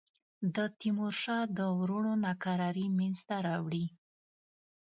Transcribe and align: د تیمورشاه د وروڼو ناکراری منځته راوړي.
د 0.55 0.57
تیمورشاه 0.79 1.43
د 1.57 1.59
وروڼو 1.79 2.11
ناکراری 2.25 2.87
منځته 2.97 3.35
راوړي. 3.47 3.85